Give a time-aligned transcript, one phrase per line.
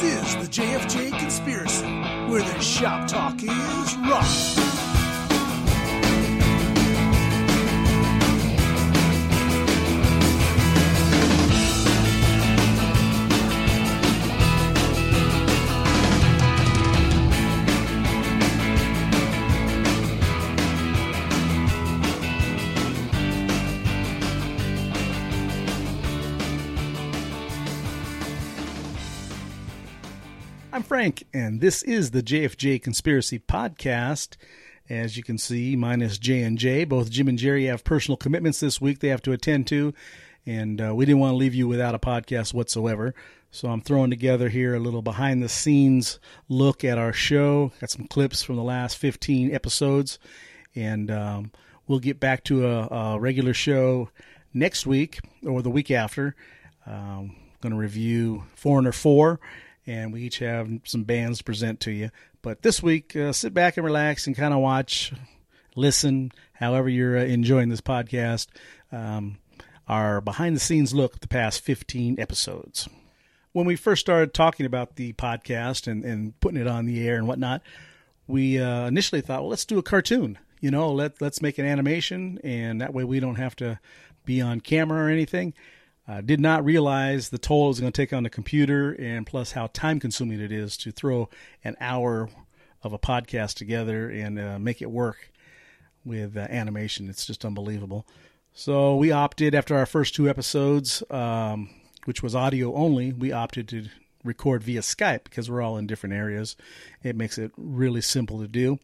[0.00, 1.84] This is the JFJ Conspiracy,
[2.30, 4.79] where the shop talk is rock.
[31.00, 34.36] Frank, and this is the JFJ Conspiracy Podcast.
[34.90, 36.84] As you can see, minus J and J.
[36.84, 39.94] Both Jim and Jerry have personal commitments this week they have to attend to,
[40.44, 43.14] and uh, we didn't want to leave you without a podcast whatsoever.
[43.50, 47.72] So I'm throwing together here a little behind the scenes look at our show.
[47.80, 50.18] Got some clips from the last 15 episodes,
[50.74, 51.50] and um,
[51.86, 54.10] we'll get back to a, a regular show
[54.52, 56.36] next week or the week after.
[56.84, 59.40] Um, going to review Foreigner 4
[59.90, 62.10] and we each have some bands to present to you.
[62.42, 65.12] But this week, uh, sit back and relax and kind of watch,
[65.74, 68.46] listen, however you're uh, enjoying this podcast,
[68.92, 69.38] um,
[69.88, 72.88] our behind the scenes look at the past 15 episodes.
[73.50, 77.16] When we first started talking about the podcast and, and putting it on the air
[77.16, 77.60] and whatnot,
[78.28, 80.38] we uh, initially thought, well, let's do a cartoon.
[80.60, 83.80] You know, let let's make an animation, and that way we don't have to
[84.24, 85.54] be on camera or anything.
[86.10, 89.24] Uh, did not realize the toll it was going to take on the computer and
[89.24, 91.28] plus how time consuming it is to throw
[91.62, 92.28] an hour
[92.82, 95.30] of a podcast together and uh, make it work
[96.04, 97.08] with uh, animation.
[97.08, 98.08] It's just unbelievable.
[98.52, 101.70] So we opted after our first two episodes, um,
[102.06, 103.86] which was audio only, we opted to
[104.24, 106.56] record via Skype because we're all in different areas.
[107.04, 108.80] It makes it really simple to do.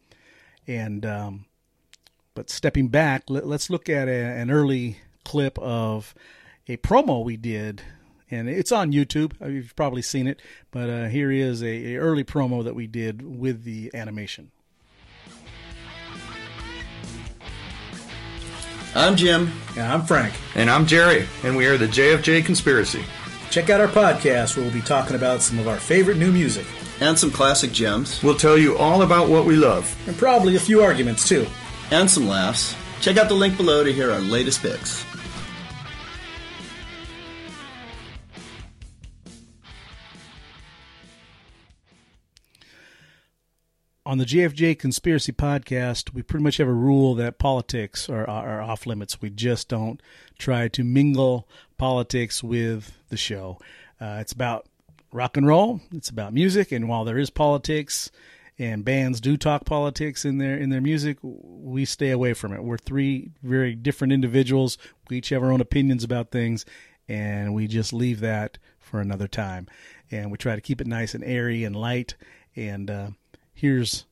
[0.65, 1.45] And um,
[2.35, 6.15] but stepping back, let, us look at a, an early clip of
[6.67, 7.81] a promo we did,
[8.29, 9.33] and it's on YouTube.
[9.41, 13.21] You've probably seen it, but uh, here is a, a early promo that we did
[13.21, 14.51] with the animation.
[18.95, 19.51] I'm Jim.
[19.75, 20.33] And I'm Frank.
[20.55, 23.03] And I'm Jerry, and we are the JFJ Conspiracy.
[23.51, 26.65] Check out our podcast where we'll be talking about some of our favorite new music.
[26.99, 28.23] And some classic gems.
[28.23, 29.95] We'll tell you all about what we love.
[30.07, 31.45] And probably a few arguments, too.
[31.91, 32.75] And some laughs.
[33.01, 35.05] Check out the link below to hear our latest picks.
[44.07, 48.61] On the JFJ Conspiracy Podcast, we pretty much have a rule that politics are, are
[48.61, 49.21] off limits.
[49.21, 50.01] We just don't
[50.39, 51.45] try to mingle
[51.77, 53.59] politics with the show.
[53.99, 54.65] Uh, it's about
[55.11, 55.81] rock and roll.
[55.91, 58.09] It's about music, and while there is politics,
[58.57, 62.63] and bands do talk politics in their in their music, we stay away from it.
[62.63, 64.77] We're three very different individuals.
[65.09, 66.65] We each have our own opinions about things,
[67.09, 69.67] and we just leave that for another time.
[70.11, 72.15] And we try to keep it nice and airy and light.
[72.55, 73.09] And uh,
[73.57, 74.05] here's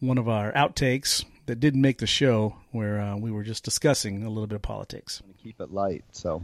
[0.00, 4.24] one of our outtakes that didn't make the show where uh, we were just discussing
[4.24, 5.22] a little bit of politics.
[5.42, 6.42] Keep it light, so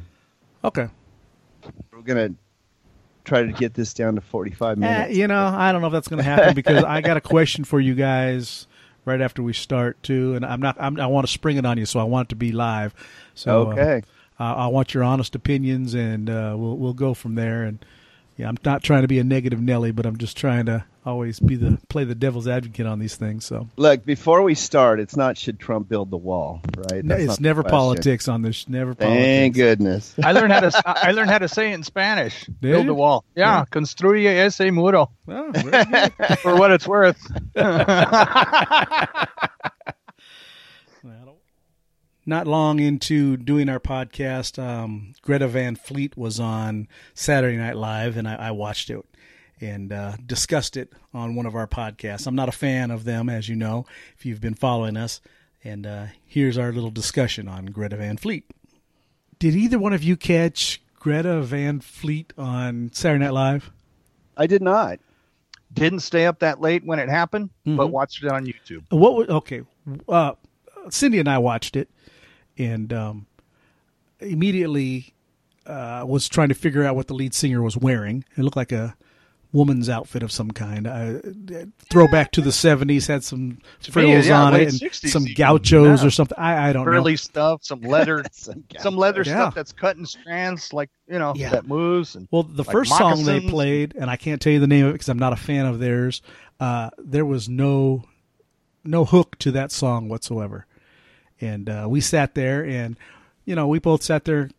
[0.65, 0.89] okay.
[1.93, 2.35] We're gonna
[3.25, 5.11] try to get this down to forty-five minutes.
[5.11, 7.21] Eh, you know, I don't know if that's going to happen because I got a
[7.21, 8.67] question for you guys
[9.05, 10.77] right after we start too, and I'm not.
[10.79, 12.95] I'm, i want to spring it on you, so I want it to be live.
[13.35, 14.03] So okay,
[14.39, 17.65] uh, I want your honest opinions, and uh, we'll we'll go from there.
[17.65, 17.85] And
[18.37, 21.41] yeah, I'm not trying to be a negative Nelly, but I'm just trying to always
[21.41, 23.45] be the play the devil's advocate on these things.
[23.45, 27.07] So look, before we start, it's not should Trump build the wall, right?
[27.07, 28.69] That's it's never politics on this.
[28.69, 28.95] Never.
[28.95, 29.57] Thank politics.
[29.57, 30.15] goodness.
[30.23, 32.45] I learned how to I learned how to say it in Spanish.
[32.47, 32.89] Did build you?
[32.91, 33.25] the wall.
[33.35, 33.65] Yeah, Yeah.
[33.71, 35.11] construye ese muro.
[35.29, 35.53] Oh.
[36.43, 37.21] For what it's worth.
[42.25, 48.17] not long into doing our podcast, um, Greta Van Fleet was on Saturday Night Live,
[48.17, 49.05] and I, I watched it
[49.63, 52.27] and uh, discussed it on one of our podcasts.
[52.27, 53.87] I'm not a fan of them, as you know,
[54.17, 55.21] if you've been following us.
[55.65, 58.45] And uh, here's our little discussion on Greta Van Fleet.
[59.39, 63.71] Did either one of you catch Greta Van Fleet on Saturday Night Live?
[64.37, 64.99] I did not.
[65.73, 67.91] Didn't stay up that late when it happened, but Mhm.
[67.91, 68.83] watched it on YouTube.
[68.91, 69.15] What?
[69.29, 69.63] wa- Okay,
[70.09, 70.33] uh,
[70.91, 71.89] Cindy and I watched it,
[72.59, 73.27] and um,
[74.21, 75.15] immediately
[75.67, 78.25] uh, was trying to figure out what the lead singer was wearing.
[78.37, 78.97] It looked like a
[79.53, 80.87] woman's outfit of some kind.
[80.87, 81.19] Uh,
[81.91, 86.07] throwback to the '70s, had some frills yeah, on it, and 60s some gauchos Yeah.
[86.07, 86.39] or something.
[86.39, 87.17] I, I don't Early know.
[87.17, 89.35] stuff, some leather, Some some leather Yeah.
[89.35, 92.17] stuff that's cut in strands, like you know that moves.
[92.17, 94.85] And Well, the like first song they played, and I can't tell you the name
[94.87, 96.23] of it because I'm not a fan of theirs.
[96.59, 98.05] Uh, there was no
[98.85, 100.67] no hook to that song whatsoever,
[101.41, 102.97] and uh, we sat there, and
[103.45, 104.51] you know, we both sat there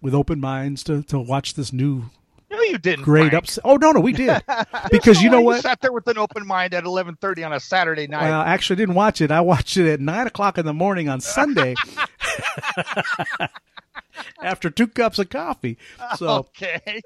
[0.00, 2.04] with open minds to to watch this new
[2.52, 3.04] No, you didn't.
[3.04, 3.64] great upset.
[3.64, 4.42] Oh no, no, we did
[4.90, 5.62] because you know what?
[5.62, 8.24] sat there with an open mind at 11:30 on a Saturday night.
[8.24, 9.30] Well, I actually didn't watch it.
[9.30, 11.74] I watched it at nine o'clock in the morning on Sunday
[14.42, 15.78] after two cups of coffee.
[16.16, 17.00] So okay.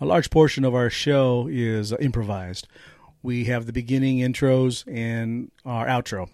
[0.00, 2.66] a large portion of our show is improvised.
[3.22, 6.30] We have the beginning intros and our outro.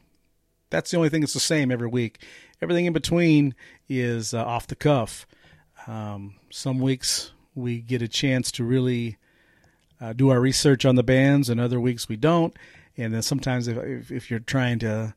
[0.71, 2.23] That's the only thing that's the same every week.
[2.63, 3.57] Everything in between
[3.89, 5.27] is uh, off the cuff.
[5.87, 9.17] Um, some weeks we get a chance to really
[10.01, 12.55] uh, do our research on the bands, and other weeks we don't.
[12.97, 15.15] And then sometimes if if, you're trying to,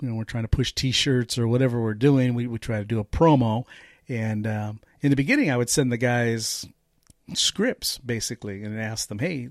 [0.00, 2.84] you know, we're trying to push T-shirts or whatever we're doing, we we try to
[2.84, 3.64] do a promo.
[4.08, 6.66] And um, in the beginning, I would send the guys
[7.34, 9.50] scripts basically and ask them, hey,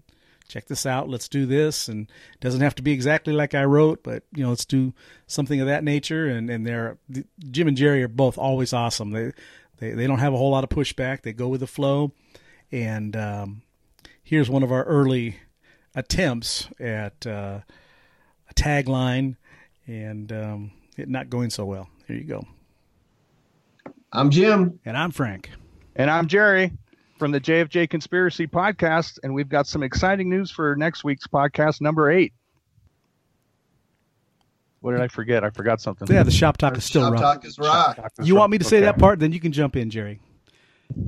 [0.50, 3.64] check this out, let's do this, and it doesn't have to be exactly like I
[3.64, 4.94] wrote, but you know, let's do
[5.28, 6.28] something of that nature.
[6.28, 6.98] And and they're
[7.52, 9.12] Jim and Jerry are both always awesome.
[9.12, 9.32] They
[9.80, 11.22] they they don't have a whole lot of pushback.
[11.22, 12.12] They go with the flow.
[12.72, 13.62] And um,
[14.22, 15.38] here's one of our early
[15.96, 17.62] attempts at uh,
[18.50, 19.38] a tagline,
[19.88, 21.90] and um, it not going so well.
[22.08, 22.46] Here you go.
[24.12, 24.80] I'm Jim.
[24.86, 25.50] And I'm Frank.
[25.96, 26.72] And I'm Jerry
[27.18, 31.82] from the JFJ Conspiracy Podcast, and we've got some exciting news for next week's podcast,
[31.82, 32.34] number eight.
[34.82, 35.44] What did I forget?
[35.44, 36.08] I forgot something.
[36.10, 37.22] Yeah, the shop talk is still Shop rock.
[37.22, 38.00] talk is rock.
[38.24, 38.86] You want me to say Okay.
[38.86, 39.20] that part?
[39.20, 40.20] Then you can jump in, Jerry.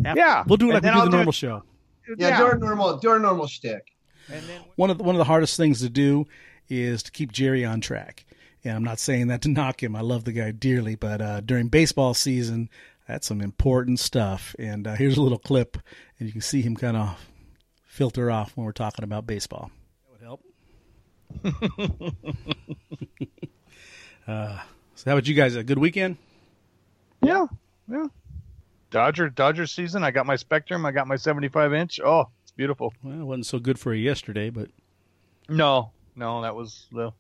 [0.06, 1.64] After- Yeah, we'll do it like we do I'll the do normal it- show.
[2.18, 3.88] Yeah, do our normal, do our normal shtick.
[4.32, 4.44] And
[4.76, 6.28] One of the, one of the hardest things to do
[6.70, 8.26] is to keep Jerry on track.
[8.64, 9.96] And I'm not saying that to knock him.
[9.96, 12.70] I love the guy dearly, but uh, during baseball season,
[13.08, 14.56] that's some important stuff.
[14.60, 15.78] And uh, here's a little clip,
[16.20, 17.18] and you can see him kind of
[17.88, 19.72] filter off when we're talking about baseball.
[21.44, 21.72] That
[22.90, 23.28] would
[24.28, 24.60] uh,
[24.96, 25.56] so, how about you guys?
[25.56, 26.18] A good weekend?
[27.22, 27.46] Yeah,
[27.90, 28.08] yeah.
[28.92, 30.04] Dodger Dodger season.
[30.04, 30.86] I got my Spectrum.
[30.86, 32.00] I got my 75 inch.
[32.04, 32.94] Oh, it's beautiful.
[33.04, 34.70] Well, it wasn't so good for you yesterday, but
[35.50, 37.12] No, no, that was the.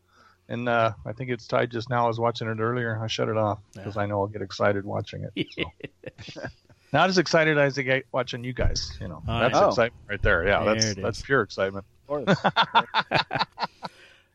[0.49, 2.03] And uh, I think it's tied just now.
[2.05, 2.99] I was watching it earlier.
[3.01, 5.47] I shut it off because I know I'll get excited watching it.
[5.53, 6.41] So.
[6.93, 8.97] Not as excited as I get watching you guys.
[8.99, 9.67] You know, Oh, that's yeah.
[9.69, 10.45] excitement right there.
[10.45, 11.85] Yeah, There that's that's pure excitement.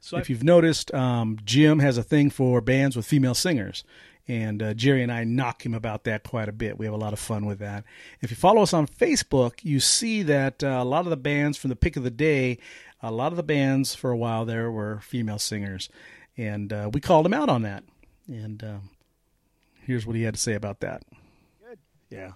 [0.07, 0.19] Of course.
[0.19, 3.83] So if you've noticed, um, Jim has a thing for bands with female singers.
[4.29, 6.79] And uh, Jerry and I knock him about that quite a bit.
[6.79, 7.85] We have a lot of fun with that.
[8.21, 11.59] If you follow us on Facebook, you see that uh, a lot of the bands
[11.59, 12.59] from the pick of the day,
[13.03, 15.89] a lot of the bands for a while there were female singers.
[16.37, 17.85] And uh, we called him out on that.
[18.27, 18.91] And um,
[19.83, 21.03] here's what he had to say about that.
[21.69, 21.79] Good.
[22.11, 22.33] Yeah.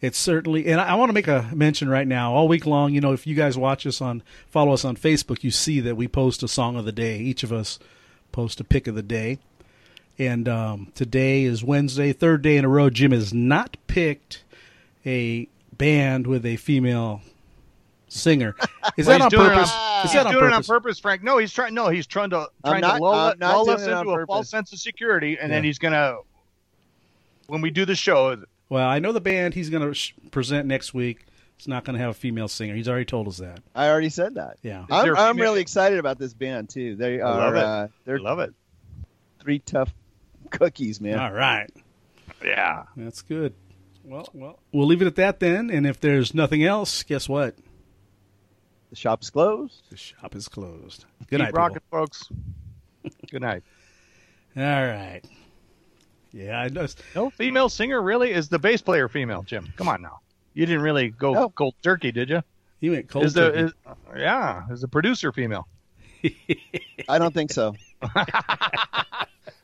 [0.00, 2.32] It's certainly, and I, I want to make a mention right now.
[2.32, 5.44] All week long, you know, if you guys watch us on, follow us on Facebook,
[5.44, 7.18] you see that we post a song of the day.
[7.18, 7.78] Each of us
[8.32, 9.38] post a pick of the day.
[10.18, 12.88] And um, today is Wednesday, third day in a row.
[12.90, 14.42] Jim has not picked
[15.04, 17.20] a band with a female
[18.08, 18.54] singer.
[18.96, 19.70] Is Well, that he's on doing it purpose?
[19.72, 20.66] on- is he's that on doing it on purpose?
[20.68, 21.22] purpose, Frank.
[21.22, 21.74] No, he's trying.
[21.74, 24.26] No, he's trying to I'm trying not- to lull, I'm lull us into a purpose.
[24.26, 26.16] false sense of security, and then he's gonna.
[27.46, 30.66] When we do the show, Well, I know the band he's going to sh- present
[30.66, 31.26] next week.
[31.58, 32.74] It's not going to have a female singer.
[32.74, 33.60] He's already told us that.
[33.74, 34.56] I already said that.
[34.62, 34.86] Yeah.
[34.90, 36.96] I'm, a I'm really excited about this band too.
[36.96, 37.62] They I are love it.
[37.64, 38.54] uh, I they're love it.
[39.42, 39.92] three tough
[40.48, 41.18] cookies, man.
[41.18, 41.70] All right.
[42.42, 42.84] Yeah.
[42.96, 43.52] That's good.
[44.04, 45.68] Well, well, we'll leave it at that then.
[45.68, 47.54] And if there's nothing else, guess what?
[48.88, 49.82] The shop's closed.
[49.90, 51.04] The shop is closed.
[51.28, 51.98] Good Keep night, rocking, people.
[52.00, 52.28] folks.
[53.30, 53.62] Good night.
[54.56, 55.20] All right.
[56.32, 56.86] Yeah, I know.
[57.14, 59.42] No female singer really is the bass player female.
[59.42, 60.20] Jim, come on now.
[60.54, 61.48] You didn't really go No.
[61.50, 62.42] cold turkey, did you?
[62.80, 63.24] You went cold.
[63.24, 63.58] Is the turkey.
[63.60, 63.72] is,
[64.16, 64.62] yeah?
[64.70, 65.66] Is the producer female?
[67.08, 67.74] I don't think so.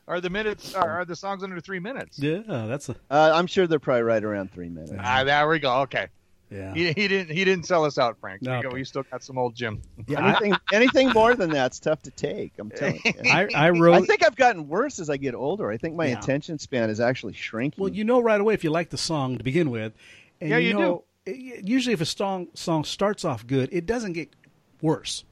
[0.07, 2.17] Are the minutes are, are the songs under three minutes?
[2.17, 4.93] yeah, that's a Uh, I'm sure they're probably right around three minutes.
[4.97, 5.81] Ah, there we go.
[5.81, 6.07] Okay.
[6.49, 6.73] Yeah.
[6.73, 8.41] He, he didn't he didn't sell us out, Frank.
[8.41, 8.75] No, We, go, okay.
[8.75, 9.81] we still got some old Jim.
[10.07, 12.53] yeah I, Anything anything more than that's tough to take.
[12.59, 13.13] I'm telling you.
[13.31, 13.95] I, I wrote.
[13.95, 15.69] I think I've gotten worse as I get older.
[15.69, 16.19] I think my Yeah.
[16.19, 17.81] attention span is actually shrinking.
[17.83, 19.93] well, you know right away if you like the song to begin with,
[20.41, 20.79] and Yeah, you do.
[20.79, 24.33] know, it- Usually, if a song song starts off good, it doesn't get
[24.81, 25.25] worse.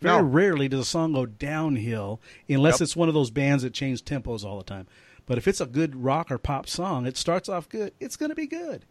[0.00, 0.28] Very No.
[0.28, 2.80] rarely does a song go downhill unless Yep.
[2.82, 4.86] it's one of those bands that change tempos all the time.
[5.24, 7.92] But if it's a good rock or pop song, it starts off good.
[7.98, 8.84] It's going to be good.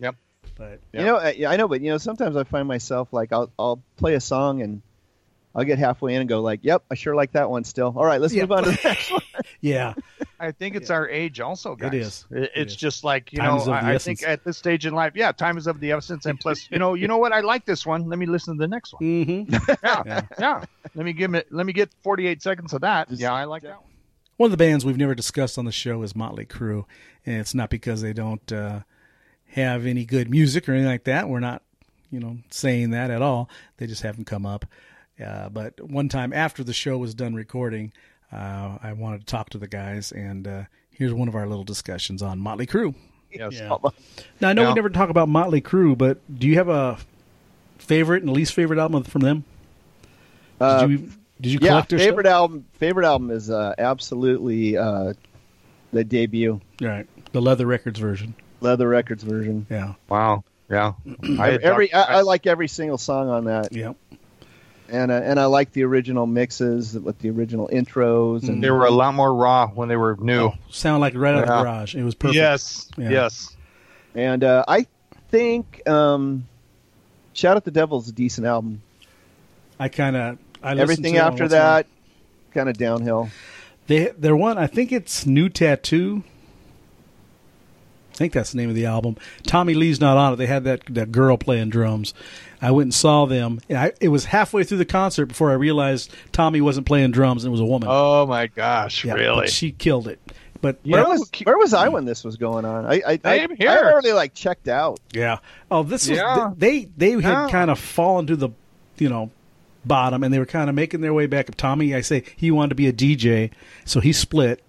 [0.00, 0.16] Yep.
[0.56, 1.00] But Yeah.
[1.00, 3.82] You know, I, I know, but you know, sometimes I find myself like I'll I'll
[3.96, 4.82] play a song and
[5.54, 8.04] I'll get halfway in and go like, "Yep, I sure like that one still." All
[8.04, 8.42] right, let's Yeah.
[8.42, 9.22] move on to the next one.
[9.62, 9.94] yeah,
[10.38, 11.94] I think it's our age also, guys.
[11.94, 12.26] is.
[12.30, 14.44] It- It it's just like, you Time know, is of the I, I think at
[14.44, 16.26] this stage in life, yeah, time is of the essence.
[16.26, 17.32] And plus, you know, you know what?
[17.32, 18.06] I like this one.
[18.10, 19.24] Let me listen to the next one.
[19.24, 19.42] hmm
[19.82, 20.02] Yeah.
[20.06, 20.22] Yeah.
[20.38, 20.64] yeah.
[20.94, 23.08] Let me give it, let me get 48 seconds of that.
[23.08, 23.90] Just- yeah, I like that one.
[24.36, 26.84] One of the bands we've never discussed on the show is Motley Crue,
[27.24, 28.80] and it's not because they don't uh,
[29.56, 31.28] have any good music or anything like that.
[31.28, 31.62] We're not
[32.10, 33.50] you know, saying that at all.
[33.78, 34.64] They just haven't come up.
[35.22, 37.92] Uh, but one time after the show was done recording,
[38.32, 41.64] uh, I wanted to talk to the guys, and uh, here's one of our little
[41.64, 42.94] discussions on Motley Crue.
[43.32, 43.54] Yes.
[43.54, 43.76] Yeah.
[44.40, 46.96] Now I know we never talk about Motley Crue, but do you have a
[47.78, 49.44] favorite and least favorite album from them?
[50.60, 50.98] Did Uh, you
[51.40, 52.32] did you yeah, their favorite stuff?
[52.34, 52.64] album.
[52.74, 55.12] Favorite album is uh, absolutely uh,
[55.92, 58.34] the debut Right, the Leather Records version.
[58.60, 59.66] Leather Records version.
[59.70, 60.44] Yeah, Wow.
[60.68, 60.94] Yeah.
[61.38, 63.92] I every talked- I, I like every single song on that, yeah.
[64.88, 68.86] and uh, and I like the original mixes with the original intros and They were
[68.86, 70.50] a lot more raw when they were new.
[70.70, 71.94] Sound like right out of the garage.
[71.94, 72.36] It was perfect.
[72.36, 72.88] Yes.
[72.96, 73.10] Yeah.
[73.10, 73.56] Yes.
[74.14, 74.86] and uh, I
[75.28, 76.46] think um,
[77.32, 78.82] Shout at the Devil's a decent album.
[79.78, 81.74] I kind of I Everything to after once in a while.
[81.76, 81.86] that,
[82.52, 83.28] kind of downhill.
[83.86, 86.24] They their one, I think it's New Tattoo.
[88.16, 89.16] I think that's the name of the album.
[89.42, 90.36] Tommy Lee's not on it.
[90.36, 92.14] They had that that girl playing drums.
[92.62, 93.60] I went and saw them.
[93.68, 97.44] And I, it was halfway through the concert before I realized Tommy wasn't playing drums
[97.44, 97.88] and it was a woman.
[97.92, 99.04] Oh my gosh!
[99.04, 99.40] Yeah, really?
[99.42, 100.18] but she killed it.
[100.62, 100.92] But Yeah.
[100.94, 101.08] Where Yeah.
[101.08, 102.86] was where was I when this was going on?
[102.86, 103.68] I I, I, Same I here.
[103.92, 104.98] already like checked out.
[105.12, 105.38] Yeah.
[105.70, 106.52] Oh, this was Yeah.
[106.56, 107.48] they they had Yeah.
[107.50, 108.48] kind of fallen to the,
[108.96, 109.30] you know,
[109.84, 111.50] bottom, and they were kind of making their way back.
[111.50, 111.54] Up.
[111.56, 113.50] Tommy, I say he wanted to be a DJ,
[113.84, 114.62] so he split.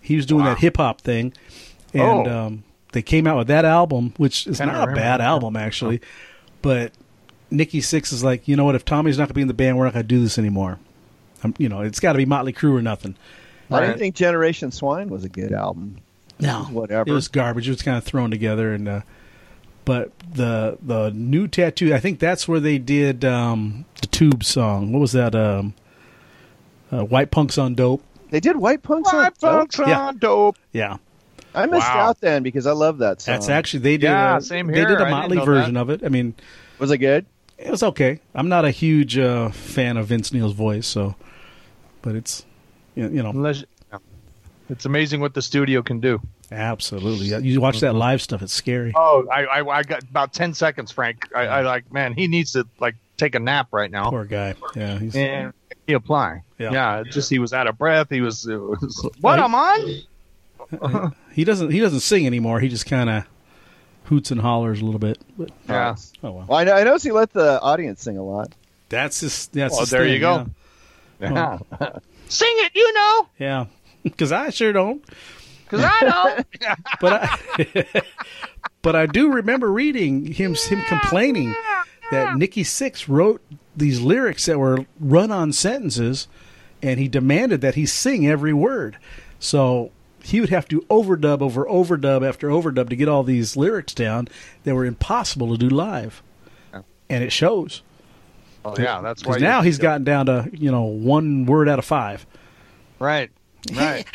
[0.00, 0.54] He was doing Wow.
[0.54, 1.32] that hip hop thing,
[1.94, 2.46] and Oh.
[2.46, 5.26] um, they came out with that album, which is Kinda not a bad that.
[5.26, 6.00] album actually,
[6.62, 6.92] but
[7.50, 8.74] Nikki Sixx is like, you know what?
[8.74, 10.38] If Tommy's not going to be in the band, we're not going to do this
[10.38, 10.78] anymore.
[11.44, 13.16] Um, you know, it's got to be Motley Crue or nothing.
[13.70, 13.98] I didn't Right.
[13.98, 15.96] think Generation Swine was a good album.
[16.38, 17.08] No, whatever.
[17.10, 17.68] It was garbage.
[17.68, 19.00] It was kind of thrown together, and uh,
[19.84, 21.94] but the the new tattoo.
[21.94, 24.92] I think that's where they did um, the Tube song.
[24.92, 25.34] What was that?
[25.34, 25.74] Um,
[26.90, 28.02] uh, White Punks on Dope.
[28.30, 29.86] They did White Punks on White punks Dope?
[29.88, 30.00] Yeah.
[30.00, 30.56] on dope.
[30.72, 30.96] Yeah,
[31.54, 32.08] I missed Wow.
[32.10, 33.34] out then because I love that song.
[33.34, 34.04] that's actually they did.
[34.04, 34.76] Yeah, a, same here.
[34.86, 35.80] did I a didn't Motley version that.
[35.80, 36.04] of it.
[36.04, 36.34] I mean,
[36.78, 37.26] was it good?
[37.58, 38.20] it was okay.
[38.34, 41.14] I'm not a huge uh, fan of Vince Neil's voice, so
[42.00, 42.44] but it's
[42.94, 43.64] you you know Unless-
[44.70, 46.20] It's amazing what the studio can do.
[46.50, 47.26] absolutely.
[47.46, 48.92] You watch that live stuff; it's scary.
[48.96, 51.28] Oh, I, I, I got about ten seconds, Frank.
[51.34, 54.54] I, I like, man, he needs to like take a nap right now Poor guy.
[54.74, 55.52] Yeah, he's, and
[55.86, 56.42] he apply.
[56.58, 56.72] Yeah.
[56.72, 58.08] Yeah, it's just he was out of breath.
[58.10, 59.44] He was, was what Right.
[59.44, 60.02] I'm on.
[61.32, 62.60] he doesn't he doesn't sing anymore.
[62.60, 63.24] He just kind of
[64.04, 65.18] hoots and hollers a little bit.
[65.38, 65.94] But, Yeah.
[66.22, 66.46] oh well.
[66.48, 68.52] Well, I, know, I noticed he let the audience sing a lot.
[68.88, 70.46] That's just that's Well, his there thing, you go.
[71.20, 71.58] Yeah,
[72.28, 73.66] Sing it, you know, yeah.
[74.02, 75.04] because I sure don't.
[75.64, 76.46] because I don't.
[77.00, 78.02] But I,
[78.82, 81.54] but I do remember reading him him complaining
[82.10, 83.40] that Nikki Sixx wrote
[83.76, 86.26] these lyrics that were run on sentences,
[86.82, 88.98] and he demanded that he sing every word.
[89.38, 89.90] So
[90.24, 94.28] he would have to overdub over overdub after overdub to get all these lyrics down
[94.64, 96.22] that were impossible to do live,
[97.08, 97.82] and it shows.
[98.64, 99.32] oh, yeah, that's why.
[99.32, 102.26] Because now he's gotten down to you know one word out of five.
[102.98, 103.30] right,
[103.74, 104.06] right.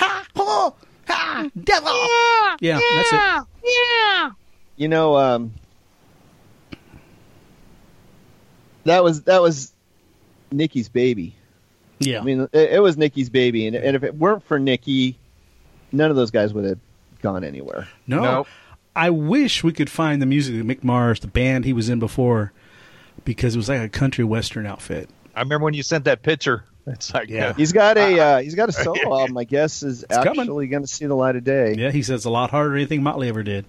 [2.60, 3.48] Yeah, that's it.
[3.64, 4.32] Yeah.
[4.78, 5.54] You know, um,
[8.86, 9.74] that was that was
[10.52, 11.36] Nikki's baby.
[12.00, 15.18] Yeah, I mean, it, it was Nikki's baby, and, and if it weren't for Nikki,
[15.92, 16.80] none of those guys would have
[17.22, 17.88] gone anywhere.
[18.08, 18.22] no.
[18.22, 18.48] Nope.
[18.96, 22.00] I wish we could find the music of Mick Mars, the band he was in
[22.00, 22.52] before,
[23.26, 25.08] because it was like a country western outfit.
[25.36, 26.64] I remember when you sent that picture.
[26.88, 27.50] It's like, Yeah.
[27.50, 29.38] uh, He's got a uh, he's got a solo album.
[29.38, 30.40] I guess is coming.
[30.40, 31.76] actually going to see the light of day.
[31.78, 33.66] Yeah, he says a lot harder than anything Motley ever did.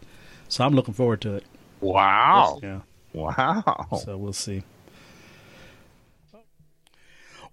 [0.49, 1.45] So I'm looking forward to it.
[1.83, 2.81] wow, Yeah,
[3.13, 3.87] wow.
[4.03, 4.63] so we'll see.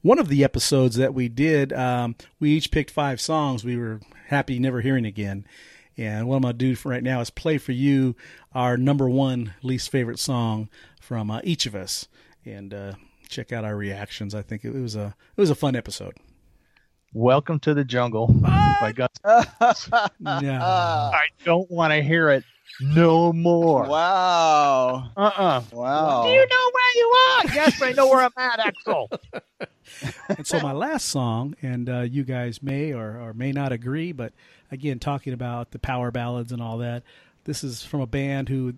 [0.01, 3.99] One of the episodes that we did, um, we each picked five songs we were
[4.27, 5.45] happy never hearing again.
[5.97, 8.15] And what I'm going to do for right now is play for you
[8.53, 12.07] our number one least favorite song from uh, each of us,
[12.43, 12.93] and uh,
[13.29, 14.35] check out our reactions.
[14.35, 16.15] I think it, was a it was a fun episode.
[17.19, 18.27] Welcome to the jungle.
[18.27, 19.09] My God,
[20.19, 20.61] Yeah.
[20.61, 22.43] I don't want to hear it
[22.81, 23.87] no more.
[23.87, 25.11] Wow!
[25.15, 25.61] Uh-uh.
[25.71, 26.23] Wow!
[26.23, 27.55] Do you know where you are?
[27.55, 29.07] yes, I know where I'm at, Axl.
[30.27, 34.11] And so my last song, and uh, you guys may or, or may not agree,
[34.11, 34.33] but
[34.69, 37.03] again, talking about the power ballads and all that,
[37.45, 38.73] this is from a band who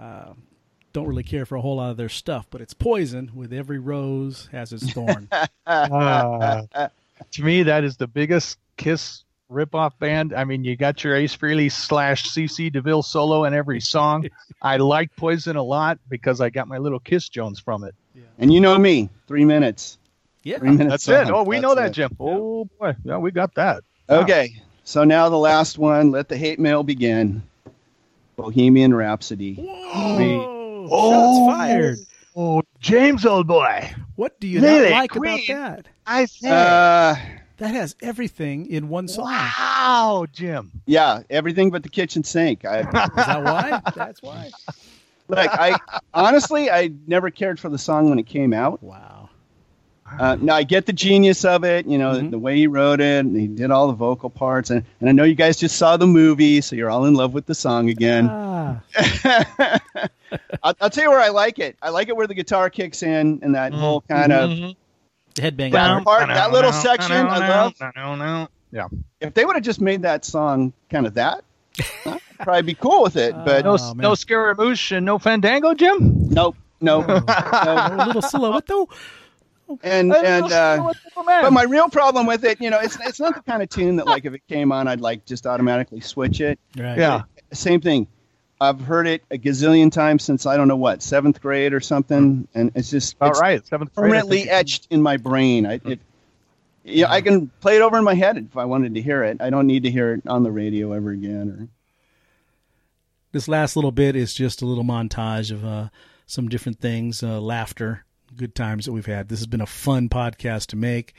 [0.00, 0.32] uh,
[0.94, 3.32] don't really care for a whole lot of their stuff, but it's Poison.
[3.34, 5.28] With every rose has its thorn.
[5.66, 6.62] Uh,
[7.32, 10.34] to me, that is the biggest Kiss ripoff band.
[10.34, 14.28] I mean, you got your Ace Frehley slash CC DeVille solo in every song.
[14.62, 17.94] I like Poison a lot because I got my little Kiss Jones from it.
[18.14, 18.22] Yeah.
[18.38, 19.98] And you know me, three minutes.
[20.42, 21.06] yeah, Three minutes.
[21.06, 21.32] That's it.
[21.32, 21.92] Oh, we That's know that, it.
[21.92, 22.16] Jim.
[22.18, 23.84] Oh boy, yeah, we got that.
[24.10, 26.10] Okay, so now the last one.
[26.10, 27.42] Let the hate mail begin.
[28.36, 29.54] Bohemian Rhapsody.
[29.54, 30.52] Whoa.
[30.88, 31.98] Oh, shots fired.
[32.36, 33.90] Oh, James, old boy.
[34.14, 34.90] What do you Really?
[34.90, 35.48] not like Queen.
[35.48, 35.86] about that?
[36.06, 36.48] I say.
[36.50, 37.16] Uh,
[37.58, 39.24] That has everything in one song.
[39.24, 40.70] wow, Jim.
[40.86, 42.64] yeah, everything but the kitchen sink.
[42.66, 43.80] I Is that why?
[43.94, 44.50] That's why.
[45.28, 45.50] like.
[45.52, 45.78] I
[46.12, 48.82] honestly, I never cared for the song when it came out.
[48.82, 49.30] Wow.
[50.20, 52.30] Uh, now I get the genius of it, you know, Mhm.
[52.30, 55.12] the way he wrote it, and he did all the vocal parts, and, and I
[55.12, 57.88] know you guys just saw the movie, so you're all in love with the song
[57.90, 58.28] again.
[58.30, 58.80] Ah,
[60.62, 61.76] I'll, I'll tell you where I like it.
[61.82, 64.76] I like it where the guitar kicks in and that whole kind of.
[65.36, 65.72] Headbang.
[65.72, 66.04] That part.
[66.04, 68.48] part, that little section, I love.
[68.72, 68.88] Yeah.
[69.20, 71.44] If they would have just made that song kind of that,
[72.04, 73.32] I'd probably be cool with it.
[73.44, 74.02] But No, Oh, man.
[74.02, 76.28] no Scaramouche and no Fandango, Jim.
[76.28, 77.06] nope, nope.
[77.08, 77.24] nope.
[77.28, 78.88] A little silhouette though.
[79.82, 83.42] And and uh, but my real problem with it, you know, it's it's not the
[83.42, 86.58] kind of tune that like if it came on, I'd like just automatically switch it.
[86.76, 86.96] Right.
[86.98, 87.22] yeah.
[87.52, 88.06] Same thing.
[88.60, 92.48] I've heard it a gazillion times since I don't know what seventh grade or something,
[92.54, 93.66] and it's just All it's right.
[93.66, 95.66] Seventh grade, permanently etched in my brain.
[95.66, 96.00] I, it,
[96.84, 99.38] yeah, I can play it over in my head if I wanted to hear it.
[99.40, 101.48] I don't need to hear it on the radio ever again.
[101.50, 101.68] Or
[103.32, 105.88] This last little bit is just a little montage of uh,
[106.26, 108.04] some different things, uh, laughter,
[108.36, 109.28] good times that we've had.
[109.28, 111.14] This has been a fun podcast to make.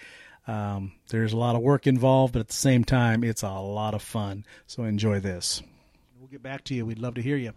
[0.47, 3.93] Um, there's a lot of work involved, but at the same time, it's a lot
[3.93, 4.45] of fun.
[4.65, 5.61] So enjoy this.
[6.19, 6.85] We'll get back to you.
[6.85, 7.53] We'd love to hear you.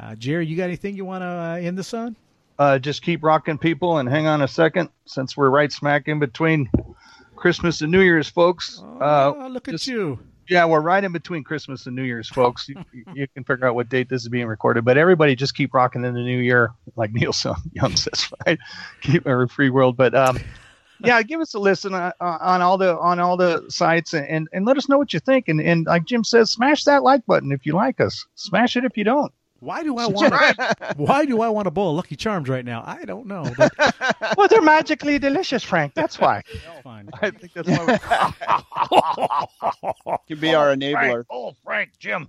[0.00, 2.16] Uh, Jerry, you got anything you want to uh, end this on?
[2.58, 6.18] uh, just keep rocking people and hang on a second since we're right smack in
[6.18, 6.70] between
[7.34, 8.82] Christmas and New Year's, folks.
[9.00, 10.18] Uh, oh, look just- at you.
[10.48, 12.66] yeah, we're right in between Christmas and New Year's, folks.
[12.68, 12.76] you,
[13.14, 16.02] you can figure out what date this is being recorded, but everybody just keep rocking
[16.04, 17.34] in the new year, like Neil
[17.72, 18.58] Young says, right?
[19.02, 20.38] Keep our free world, but um,
[21.00, 24.48] yeah, give us a listen uh, uh, on all the on all the sites and
[24.52, 25.48] and let us know what you think.
[25.48, 28.26] And and like Jim says, smash that like button if you like us.
[28.34, 29.32] Smash it if you don't.
[29.60, 30.34] Why do I want?
[30.96, 32.82] why do I want a bowl of Lucky Charms right now?
[32.86, 33.50] I don't know.
[33.56, 33.72] But
[34.36, 35.94] well, they're magically delicious, Frank.
[35.94, 36.42] That's why.
[36.52, 37.08] it's fine.
[37.20, 37.98] I think that's why.
[40.06, 40.16] We...
[40.28, 41.24] Could be our enabler.
[41.30, 42.28] oh, Frank, Jim.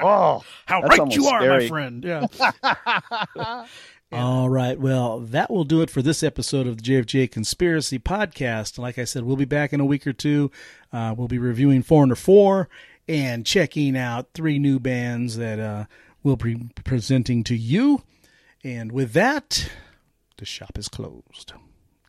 [0.00, 2.04] oh, How That's right you almost are, my friend.
[2.04, 2.26] Yeah.
[4.16, 4.78] All right.
[4.78, 8.78] Well, that will do it for this episode of the JFJ Conspiracy Podcast.
[8.78, 10.50] Like I said, we'll be back in a week or two.
[10.92, 12.68] Uh, we'll be reviewing Foreigner 4
[13.08, 15.84] and checking out three new bands that uh,
[16.22, 18.02] we'll be presenting to you.
[18.64, 19.70] And with that,
[20.38, 21.52] the shop is closed.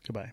[0.06, 0.32] Goodbye.